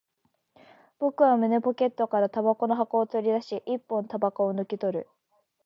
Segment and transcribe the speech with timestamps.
[0.97, 5.07] 僕は胸ポケットから煙草の箱を取り出し、一本煙草を抜き取る